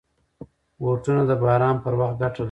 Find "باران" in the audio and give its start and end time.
1.43-1.75